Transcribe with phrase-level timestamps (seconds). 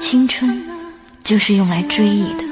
[0.00, 0.60] 青春
[1.22, 2.44] 就是用来追忆的。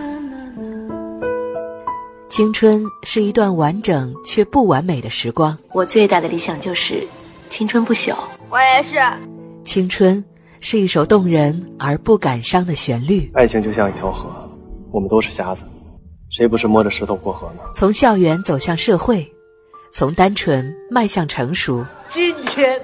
[2.28, 5.56] 青春是一段完整却不完美的时光。
[5.72, 7.02] 我最大的理想就是
[7.48, 8.14] 青春不朽。
[8.50, 8.96] 我也是。
[9.64, 10.22] 青春
[10.60, 13.28] 是一首动人而不感伤的旋律。
[13.32, 14.28] 爱情就像一条河，
[14.92, 15.64] 我们都是瞎子，
[16.28, 17.62] 谁不是摸着石头过河呢？
[17.74, 19.26] 从校园走向社会，
[19.92, 21.84] 从单纯迈向成熟。
[22.08, 22.78] 今天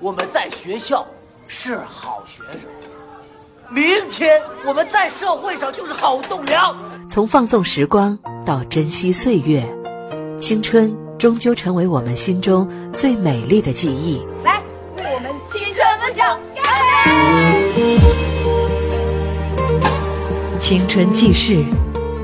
[0.00, 1.06] 我们在学校
[1.46, 2.60] 是好学生。
[3.70, 6.74] 明天我们在社会上就是好栋梁。
[7.06, 9.62] 从放纵时光到珍惜岁月，
[10.40, 12.66] 青春终究成为我们心中
[12.96, 14.22] 最美丽的记忆。
[14.42, 14.62] 来，
[14.96, 16.64] 为我们青春梦想干
[17.76, 17.98] 杯！
[20.58, 21.62] 青春记事，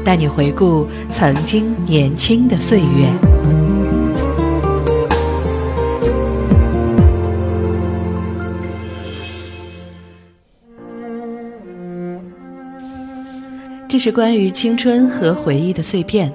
[0.02, 3.12] 带你回顾曾经年轻的岁月。
[13.94, 16.28] 这是关于青春和回忆的碎片，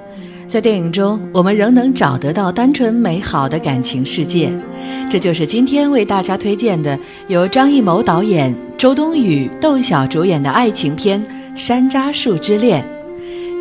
[0.47, 4.49] 在电影中，我们仍能找得到单纯美好的感情世界。
[5.11, 11.21] 这就是今天为大家推荐的，由张艺谋导演、周冬雨、窦晓主演的爱情片
[11.53, 12.81] 《山楂树之恋》。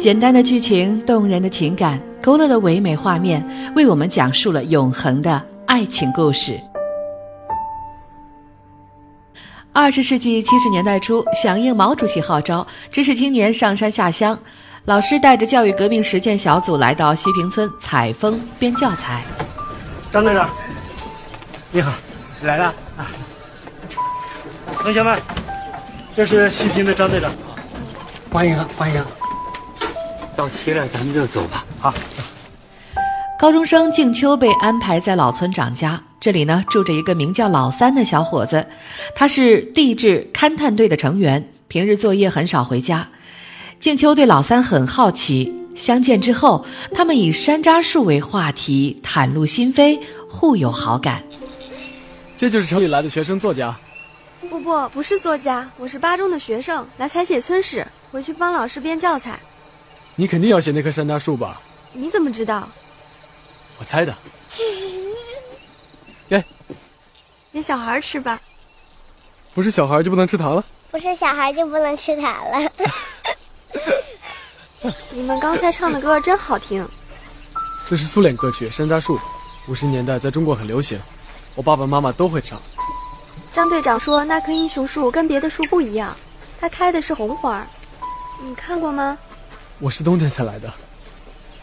[0.00, 6.52] 简单的剧情，动人的情感，勾勒的唯美画面，为我们讲述了永恒的爱情故事。
[9.80, 14.36] 二十世纪七十年代初，响应毛主席号召，知识青年上山下乡，
[14.86, 19.22] 老师带着教育革命实践小组来到西坪村采风编教材。
[20.12, 20.50] 张队长，
[21.70, 21.92] 你好，
[22.42, 23.06] 来了啊！
[24.82, 25.16] 同学们，
[26.12, 27.30] 这是西平的张队长，
[28.32, 29.04] 欢迎欢迎。
[30.34, 31.64] 到齐了，咱们就走吧。
[31.78, 31.94] 好。
[33.38, 36.02] 高中生静秋被安排在老村长家。
[36.20, 38.66] 这里呢，住着一个名叫老三的小伙子，
[39.14, 43.08] 他是地质勘探队的成员，平日作业很少回家。
[43.78, 51.22] 静秋对老三很好奇，相见之后，他们以山楂树为话题，袒露心扉，互有好感。
[52.36, 53.76] 这就是城里来的学生作家？
[54.48, 59.38] 不不，不是作家，我是八中的学生，来采写村史，回去帮老师编教材。
[60.16, 61.60] 你肯定要写那棵山楂树吧？
[61.92, 62.68] 你怎么知道？
[63.78, 64.12] 我猜的。
[66.28, 66.44] 给
[67.52, 68.40] 给小孩吃吧，
[69.54, 70.64] 不是小孩就不能吃糖了？
[70.90, 72.70] 不是小孩就不能吃糖了。
[75.10, 76.86] 你们刚才唱的歌真好听。
[77.84, 79.16] 这是苏联歌曲《山楂树》，
[79.66, 81.00] 五十年代在中国很流行，
[81.54, 82.60] 我爸爸妈妈都会唱。
[83.50, 86.14] 张队长说那棵英雄树跟别的树不一样，
[86.60, 87.66] 它开的是红花，
[88.42, 89.16] 你看过吗？
[89.78, 90.72] 我是冬天才来的。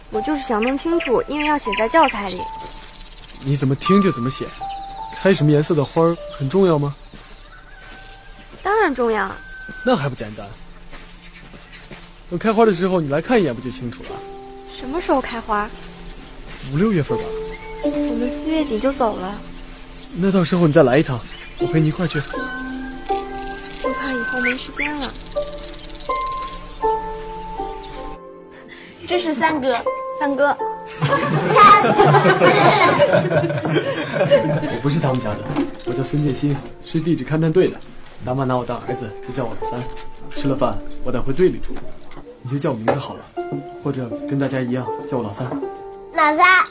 [0.10, 2.42] 我就是想弄清楚，因为要写在教材里。
[3.44, 4.48] 你怎么听就怎么写。
[5.18, 6.96] 开什么颜色的花很重要吗？
[8.62, 9.32] 当然重要。
[9.86, 10.46] 那还不简单？
[12.30, 14.10] 等开花的时候你来看一眼不就清楚了？
[14.72, 15.70] 什么时候开花？
[16.72, 17.24] 五六月份吧。
[17.84, 19.40] 我们四月底就走了。
[20.18, 21.20] 那到时候你再来一趟，
[21.60, 22.20] 我陪你一块去。
[23.80, 25.14] 就怕以后没时间了。
[29.08, 29.74] 这是三哥，
[30.20, 30.58] 三哥。
[34.72, 35.40] 我 不是他们家的，
[35.88, 37.78] 我叫孙建新，是地质勘探队的。
[38.24, 39.80] 大妈拿我当儿子，就叫我老三。
[40.32, 41.72] 吃了饭，我得回队里住，
[42.42, 43.22] 你就叫我名字好了，
[43.84, 45.46] 或者跟大家一样叫我老三。
[46.14, 46.66] 老三。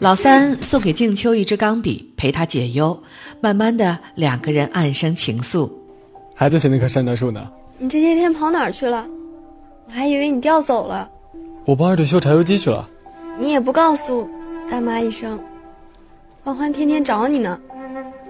[0.00, 3.02] 老三送给静秋一支钢笔，陪她解忧。
[3.40, 5.70] 慢慢的，两个人暗生情愫。
[6.34, 7.50] 还在写那棵山楂树呢。
[7.78, 9.06] 你这些天跑哪儿去了？
[9.92, 11.06] 我还以为你调走了。
[11.66, 12.88] 我帮二队修柴油机去了。
[13.38, 14.26] 你也不告诉
[14.70, 15.38] 大妈一声。
[16.42, 17.60] 欢欢天天找你呢。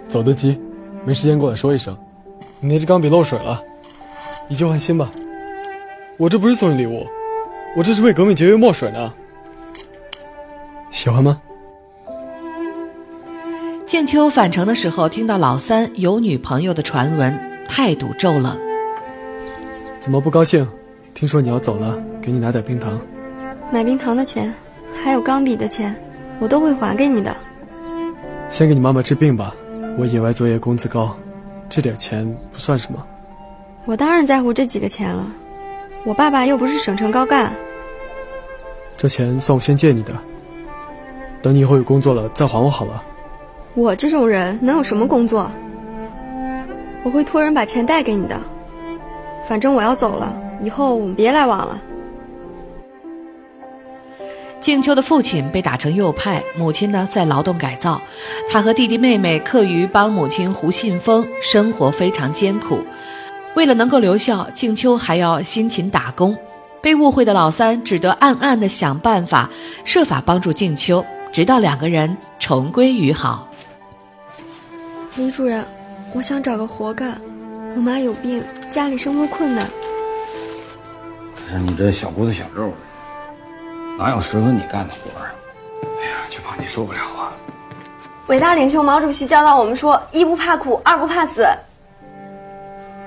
[0.09, 0.61] 走得急，
[1.05, 1.97] 没时间过来说一声。
[2.59, 3.63] 你那支钢笔漏水了，
[4.49, 5.09] 以旧换新吧。
[6.17, 7.07] 我这不是送你礼物，
[7.77, 9.15] 我这是为革命节约墨水呢。
[10.91, 11.41] 喜欢吗？
[13.87, 18.59] 静秋返程的时候，听到老三有女朋友的传闻，态度骤冷。
[20.01, 20.67] 怎么不高兴？
[21.15, 23.01] 听说你要走了，给你拿点冰糖。
[23.71, 24.53] 买冰糖的钱，
[25.03, 25.95] 还有钢笔的钱，
[26.41, 27.35] 我都会还给你的。
[28.49, 29.55] 先给你妈妈治病吧。
[29.99, 31.15] 我野外作业工资高，
[31.69, 33.05] 这点钱不算什么。
[33.85, 35.27] 我当然在乎这几个钱了。
[36.05, 37.53] 我爸爸又不是省城高干。
[38.97, 40.13] 这钱算我先借你的，
[41.43, 43.05] 等你以后有工作了再还我好了。
[43.75, 45.51] 我这种人能有什么工作？
[47.05, 48.41] 我会托人把钱带给你的。
[49.47, 51.79] 反正我要走了，以后我们别来往了。
[54.61, 58.01] 静秋的父亲被打成右派，母亲呢在劳动改造，
[58.49, 62.79] 他和弟弟妹妹课余帮母亲胡信封，生活非常艰苦。
[63.57, 66.37] 为了能够留校，静秋还要辛勤打工。
[66.81, 69.51] 被误会的老三只得暗暗的想办法，
[69.85, 73.49] 设法帮助静秋，直到两个人重归于好。
[75.17, 75.65] 李主任，
[76.15, 77.21] 我想找个活干，
[77.77, 79.69] 我妈有病，家里生活困难。
[81.59, 82.75] 你这小骨头小肉的。
[83.99, 85.27] 哪有适合你干的活啊？
[86.01, 87.33] 哎呀，就怕你受不了啊！
[88.29, 91.47] 伟大领袖毛主席教导我们说：一不怕苦，二不怕死。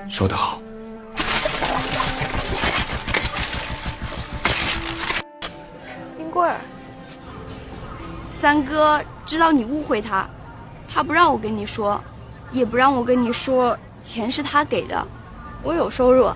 [0.08, 0.60] 说得好。
[6.16, 6.56] 冰棍儿，
[8.26, 10.26] 三哥知道你误会他，
[10.86, 12.00] 他不让我跟你说，
[12.52, 15.04] 也不让我跟你说钱是他给的，
[15.62, 16.30] 我有收入。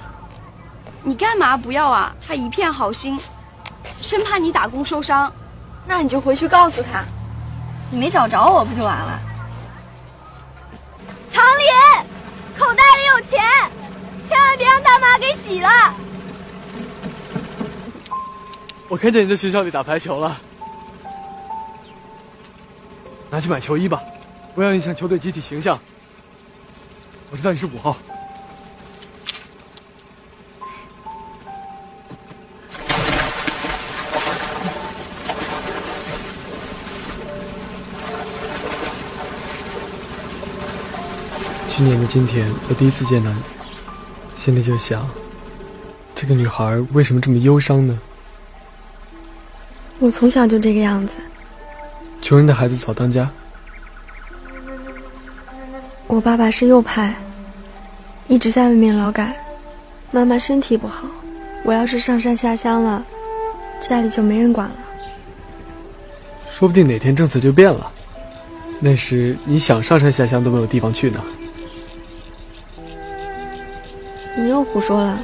[1.02, 2.14] 你干嘛不要啊？
[2.26, 3.19] 他一片好心。
[4.00, 5.32] 生怕你打工受伤，
[5.87, 7.02] 那你就回去告诉他，
[7.91, 9.20] 你没找着我不就完了？
[11.31, 11.67] 常林，
[12.58, 13.43] 口袋里有钱，
[14.29, 15.69] 千万别让大妈给洗了。
[18.88, 20.37] 我看见你在学校里打排球了，
[23.31, 24.00] 拿去买球衣吧，
[24.55, 25.79] 不要影响球队集体形象。
[27.31, 27.97] 我知道你是五号。
[41.80, 43.38] 去年的今天，我第一次见到你，
[44.36, 45.08] 心里就想，
[46.14, 47.98] 这个女孩为什么这么忧伤呢？
[49.98, 51.16] 我从小就这个样子。
[52.20, 53.30] 穷人的孩子早当家。
[56.06, 57.14] 我爸爸是右派，
[58.28, 59.34] 一直在外面劳改，
[60.10, 61.06] 妈妈身体不好，
[61.64, 63.02] 我要是上山下乡了，
[63.80, 64.76] 家里就没人管了。
[66.46, 67.90] 说不定哪天政策就变了，
[68.80, 71.24] 那时你想上山下乡都没有地方去呢。
[74.60, 75.18] 又胡说了！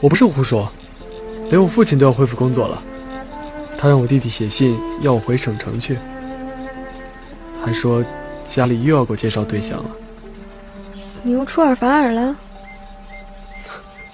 [0.00, 0.70] 我不是胡说，
[1.50, 2.80] 连我父亲都要恢复工作了，
[3.76, 5.98] 他让我弟弟写信要我回省城去，
[7.64, 8.04] 还说
[8.44, 9.90] 家里又要给我介绍对象了。
[11.24, 12.36] 你又出尔反尔了？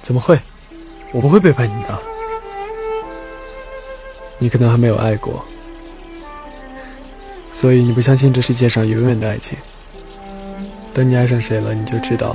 [0.01, 0.41] 怎么会？
[1.13, 1.99] 我不会背叛你的。
[4.39, 5.45] 你可能还没有爱过，
[7.53, 9.59] 所以你不相信这世界上永远的爱情。
[10.95, 12.35] 等你爱上谁了，你就知道。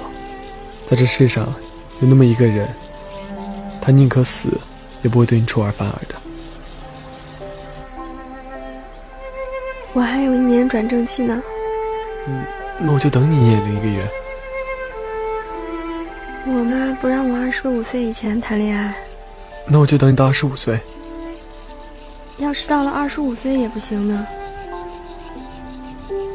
[0.85, 1.53] 在这世上，
[2.01, 2.67] 有那么一个人，
[3.81, 4.49] 他宁可死，
[5.01, 6.15] 也不会对你出尔反尔的。
[9.93, 11.41] 我还有一年转正期呢。
[12.27, 12.43] 嗯，
[12.79, 14.07] 那我就等你一年零一个月。
[16.45, 18.93] 我妈不让我二十五岁以前谈恋爱。
[19.65, 20.79] 那我就等你到二十五岁。
[22.37, 24.27] 要是到了二十五岁也不行呢？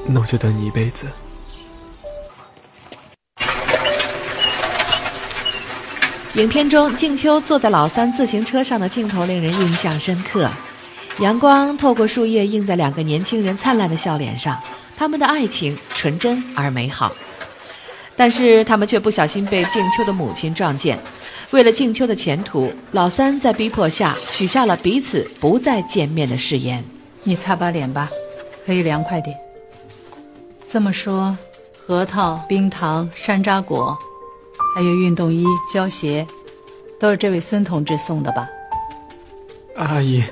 [0.06, 1.06] 那我就等你一辈子。
[6.38, 10.48] 影片中，静秋坐在老三自行车上的镜头令人印象深刻。
[11.18, 14.56] 阳光透过树叶映在两个年轻人灿烂的笑脸上，
[14.96, 17.12] 他们的爱情纯真而美好。
[18.16, 20.96] 但是他们却不小心被静秋的母亲撞见。
[21.50, 26.84] 为了静秋的前途，老三在逼迫下许下了彼此不再见面的誓言。
[27.24, 28.08] 你擦把脸吧，
[28.64, 29.36] 可以凉快点。
[30.70, 31.36] 这么说，
[31.84, 33.98] 核桃、冰糖、山楂果。
[34.78, 36.24] 还有运动衣、胶鞋，
[37.00, 38.48] 都是这位孙同志送的吧？
[39.74, 40.22] 阿姨，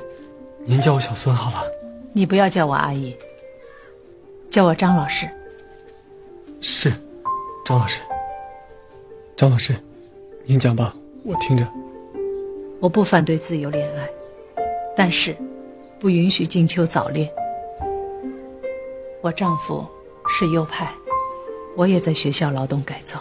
[0.64, 1.66] 您叫我小孙好了。
[2.12, 3.12] 你不要叫我阿姨，
[4.48, 5.28] 叫我张老师。
[6.60, 6.92] 是，
[7.64, 8.00] 张老师。
[9.34, 9.74] 张老师，
[10.44, 11.66] 您讲吧，我听着。
[12.78, 14.08] 我不反对自由恋爱，
[14.96, 15.36] 但是
[15.98, 17.28] 不允许静秋早恋。
[19.22, 19.84] 我丈夫
[20.28, 20.88] 是右派，
[21.74, 23.20] 我也在学校劳动改造。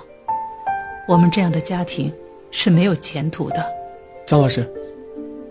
[1.07, 2.11] 我们这样的家庭
[2.49, 3.63] 是没有前途的，
[4.25, 4.67] 张老师，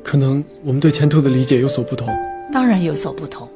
[0.02, 2.08] 可能我们对前途的理解有所不同。
[2.52, 3.49] 当然有所不同。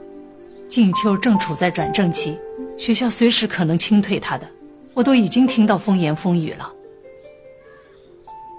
[0.69, 2.39] 静秋正处在转正期，
[2.77, 4.47] 学校随时可能清退他的，
[4.95, 6.73] 我都已经听到风言风语了。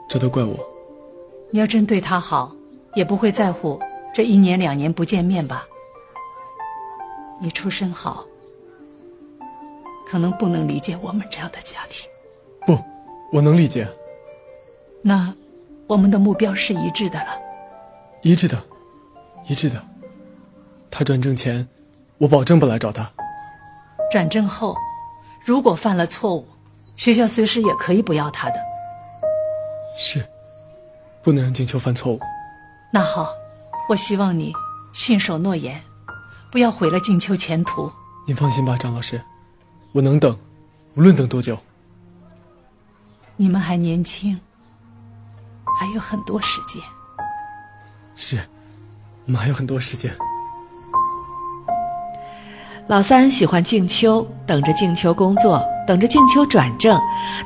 [0.09, 0.57] 这都怪我。
[1.51, 2.53] 你要真对他好，
[2.95, 3.79] 也不会在乎
[4.13, 5.65] 这一年两年不见面吧？
[7.39, 8.25] 你出身好，
[10.05, 12.09] 可能不能理解我们这样的家庭。
[12.65, 12.77] 不。
[13.31, 13.87] 我能理解。
[15.01, 15.33] 那，
[15.87, 17.39] 我们的目标是一致的了。
[18.21, 18.61] 一致的，
[19.47, 19.81] 一致的。
[20.91, 21.67] 他转正前，
[22.17, 23.09] 我保证不来找他。
[24.11, 24.75] 转正后，
[25.45, 26.45] 如果犯了错误，
[26.97, 28.55] 学校随时也可以不要他的。
[29.95, 30.27] 是，
[31.21, 32.19] 不能让静秋犯错误。
[32.91, 33.29] 那好，
[33.87, 34.51] 我希望你
[34.91, 35.79] 信守诺言，
[36.51, 37.91] 不要毁了静秋前途。
[38.25, 39.21] 您放心吧，张老师，
[39.93, 40.37] 我能等，
[40.97, 41.57] 无论等多久。
[43.41, 44.37] 你们还年轻，
[45.79, 46.81] 还有很多时间。
[48.13, 48.37] 是，
[49.25, 50.11] 我们还有很多时间。
[52.87, 56.99] 老三喜欢静秋，等着静秋工作，等着静秋转正，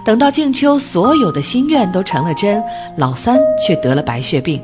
[0.03, 2.63] 等到静秋所有的心愿都成了真，
[2.97, 4.59] 老三却得了白血病。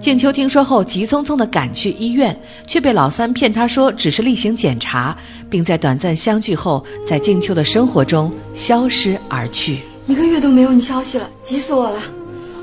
[0.00, 5.16] 静秋听说后，急匆匆地赶去医院，却被老三骗他说只是例行检查，
[5.48, 9.78] 并在短暂相聚后，在静秋的生活中消失而去。
[10.06, 12.00] 一个月都没有你消息了，急死我了。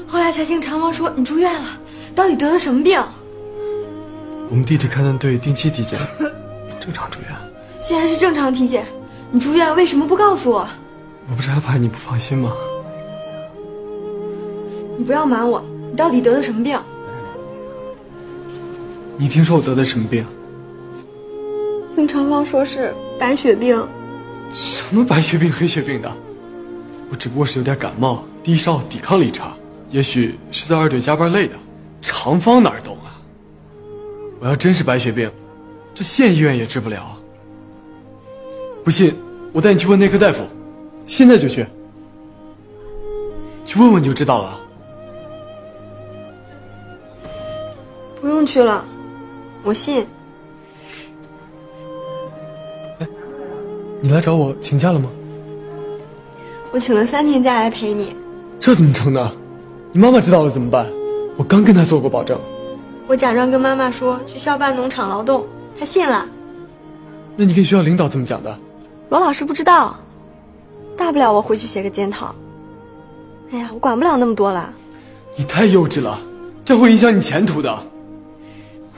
[0.08, 1.68] 后来才听长王说你住院了，
[2.16, 3.02] 到底得了什么病？
[4.50, 6.00] 我们地质勘探队定期体检，
[6.80, 7.30] 正常住院。
[7.82, 8.86] 既然是正常体检，
[9.32, 10.66] 你住院为什么不告诉我？
[11.30, 12.54] 我不是害怕你不放心吗？
[14.98, 16.80] 你不要瞒我，你到底得了什么病？
[19.18, 20.26] 你听说我得的什么病？
[21.94, 23.86] 听长方说是白血病。
[24.54, 26.10] 什么白血病、黑血病的？
[27.14, 29.54] 我只不过是有点感冒、低烧、抵抗力差，
[29.92, 31.54] 也许是在二队加班累的。
[32.02, 33.22] 长方哪懂啊？
[34.40, 35.32] 我要真是白血病，
[35.94, 37.16] 这县医院也治不了。
[38.84, 39.14] 不信，
[39.52, 40.40] 我带你去问内科大夫，
[41.06, 41.64] 现在就去。
[43.64, 44.60] 去问问就知道了。
[48.20, 48.84] 不用去了，
[49.62, 50.04] 我信。
[52.98, 53.08] 哎，
[54.02, 55.12] 你来找我请假了吗？
[56.74, 58.16] 我请了三天假来陪你。
[58.60, 59.32] 这怎么成呢？
[59.92, 60.88] 你妈妈知道了怎么办？
[61.38, 62.36] 我刚跟她做过保证。
[63.06, 65.46] 我假装跟妈妈说去校办农场劳动，
[65.78, 66.26] 她信了。
[67.36, 68.58] 那你跟学校领导怎么讲的？
[69.10, 69.96] 罗老师不知道，
[70.98, 72.34] 大不了我回去写个检讨。
[73.52, 74.74] 哎呀，我管不了那么多了。
[75.38, 76.20] 你太幼稚了，
[76.66, 77.72] 这会影响你前途的。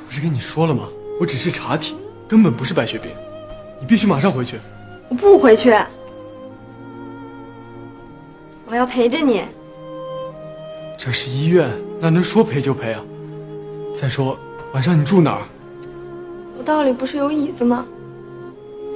[0.07, 0.83] 不是跟你说了吗？
[1.19, 1.93] 我只是查体，
[2.25, 3.11] 根本不是白血病。
[3.81, 4.57] 你必须马上回去。
[5.09, 5.75] 我不回去，
[8.67, 9.43] 我要陪着你。
[10.97, 11.69] 这是医院，
[11.99, 13.01] 哪能说陪就陪啊？
[13.93, 14.37] 再说
[14.73, 15.41] 晚上你住哪儿？
[16.57, 17.85] 楼道里不是有椅子吗？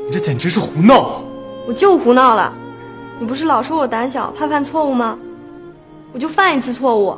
[0.05, 1.21] 你这简直是胡闹！
[1.67, 2.53] 我就胡闹了，
[3.19, 5.17] 你不是老说我胆小怕犯错误吗？
[6.13, 7.15] 我就犯一次错误。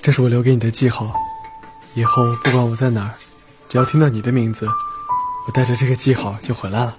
[0.00, 1.12] 这是我留给你的记号，
[1.94, 3.10] 以后不管我在哪儿，
[3.68, 4.66] 只要听到你的名字，
[5.46, 6.96] 我带着这个记号就回来了。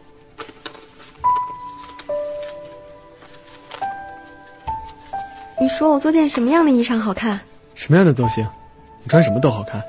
[5.60, 7.40] 你说我做件什么样的衣裳好看？
[7.76, 8.48] 什么样的都行，
[9.04, 9.84] 你穿什么都好看。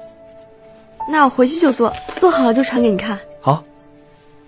[1.08, 3.18] 那我回去就做，做好了就穿给你看。
[3.40, 3.64] 好。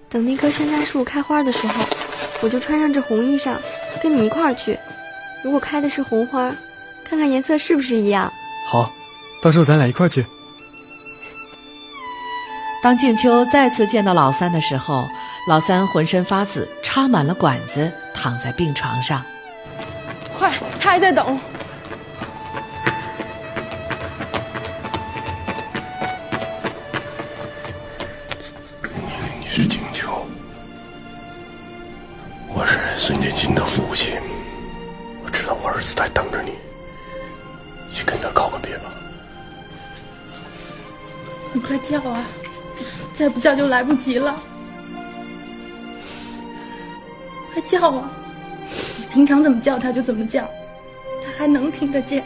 [0.09, 1.85] 等那棵山楂树开花的时候，
[2.43, 3.55] 我就穿上这红衣裳，
[4.03, 4.77] 跟你一块儿去。
[5.45, 6.55] 如果开的是红花，
[7.05, 8.33] 看看颜色是不是一样。
[8.67, 8.93] 好，
[9.41, 10.27] 到时候咱俩一块儿去。
[12.83, 15.07] 当静秋再次见到老三的时候，
[15.47, 19.23] 老三浑身发紫，插满了管子，躺在病床上。
[20.33, 21.39] 快，他还在等。
[43.51, 44.41] 那就来不及了，
[47.53, 48.09] 快叫啊！
[48.97, 50.49] 你平常怎么叫他就怎么叫，
[51.25, 52.25] 他还能听得见。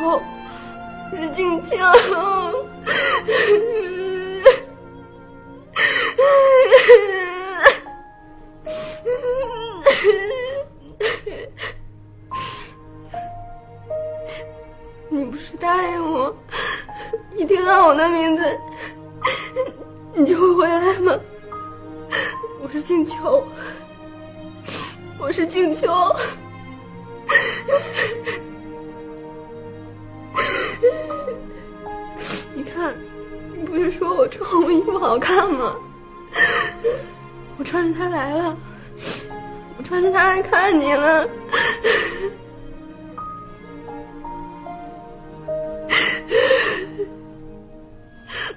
[0.00, 0.22] 我
[1.10, 1.76] 是静秋，
[15.08, 16.32] 你不是答应我，
[17.36, 18.58] 一听到我的名字，
[20.14, 21.18] 你就会回来吗？
[22.62, 23.44] 我是静秋，
[25.18, 25.88] 我是静秋。
[34.90, 35.74] 不好看吗？
[37.58, 38.56] 我穿着它来了，
[39.76, 41.28] 我穿着它来看你了。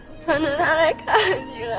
[0.10, 1.78] 我穿着它来看你了。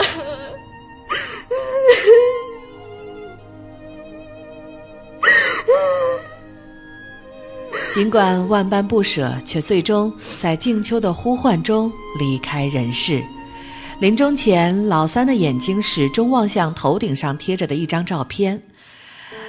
[7.94, 13.22] 尽管万般不舍，却最终在静秋的呼唤中离开人世。
[14.02, 18.60] 临终前，老三的眼睛始终望向头顶上贴着的一张照片，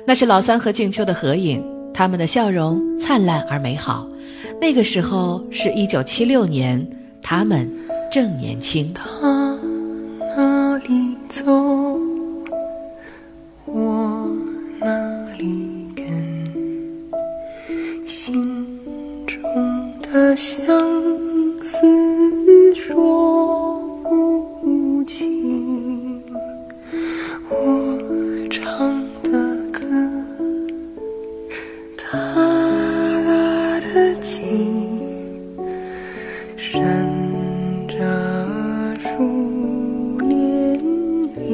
[0.05, 1.60] 那是老三和静秋的合影，
[1.91, 4.07] 他们的笑容灿烂而美好。
[4.62, 6.88] 那个时候是一九七六年，
[7.19, 7.67] 他们
[8.12, 8.93] 正年轻。
[36.73, 36.81] 山
[37.87, 37.93] 楂
[38.99, 40.81] 树连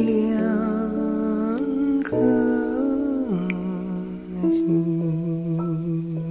[0.05, 2.15] 两颗
[4.49, 6.21] 心，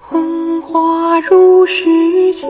[0.00, 1.84] 红花如世
[2.32, 2.48] 界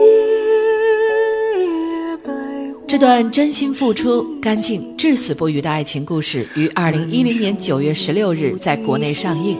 [2.87, 9.55] 这段真心付出、干净、至死不渝的爱情故事，于二零一零年九月十六日在国内上映，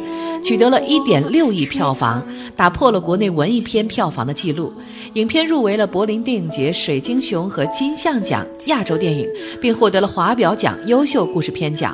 [0.47, 2.25] 取得了一点六亿票房，
[2.55, 4.71] 打破了国内文艺片票房的记录。
[5.15, 9.27] 影片入围了柏林电影节水晶熊和金像奖亚洲电影，
[9.61, 11.93] 并获得了华表奖优秀故事片奖。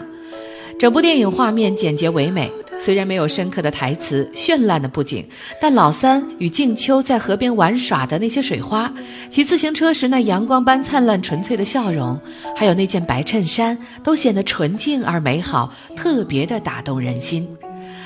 [0.78, 2.48] 整部电影画面简洁唯美，
[2.80, 5.26] 虽然没有深刻的台词、绚烂的布景，
[5.60, 8.94] 但老三与静秋在河边玩耍的那些水花，
[9.32, 12.20] 骑自行车时那阳光般灿烂纯粹的笑容，
[12.56, 17.48] 还有那件白衬衫，都显得纯净而美好，特别的打动人心。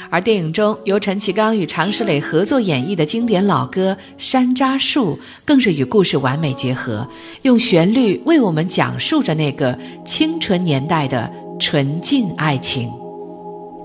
[0.09, 7.07] 而电影中由陈其刚与常石磊合作演绎的经典老歌《山楂树》，更是与故事完美结合，
[7.41, 12.89] 用旋律为我们讲述着那个清纯年代的纯净爱情。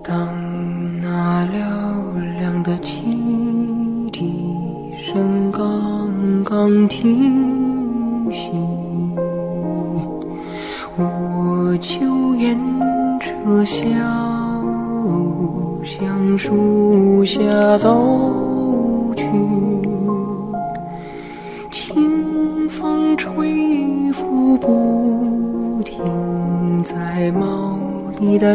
[0.04, 0.28] 当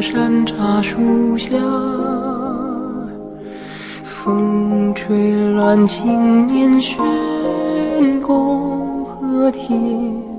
[0.02, 1.50] 山楂树下，
[4.04, 6.98] 风吹乱青年悬
[8.22, 9.76] 弓和铁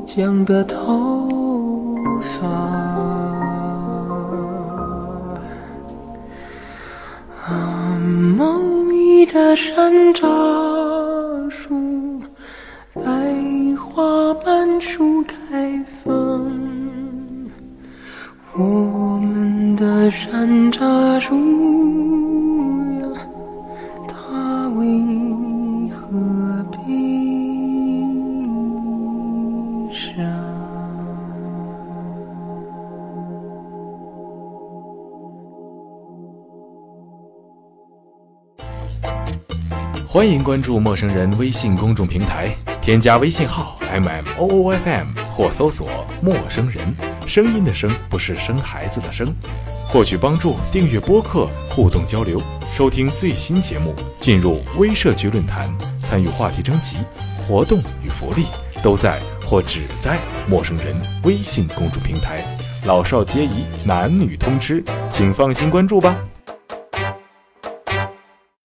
[0.07, 2.47] 匠的头发。
[7.47, 7.99] 啊，
[8.37, 12.21] 茂密的山楂树，
[12.95, 13.03] 白
[13.77, 15.38] 花瓣树开
[20.11, 21.35] 山楂树
[23.01, 23.07] 呀，
[24.07, 24.87] 它为
[25.89, 26.79] 何悲
[29.93, 30.25] 伤？
[40.07, 45.87] 欢迎关注陌生人微信公众平台，添加微信号 m m o o f m 或搜索
[46.23, 46.83] “陌生人”，
[47.29, 49.27] 声音的声不是生孩子的生。
[49.91, 52.39] 获取帮助，订阅播客，互动交流，
[52.71, 55.67] 收听最新节目，进入微社区论坛，
[56.03, 56.99] 参与话题征集，
[57.41, 58.45] 活动与福利
[58.83, 62.45] 都在或只在陌生人微信公众平台，
[62.85, 66.15] 老少皆宜，男女通吃，请放心关注吧。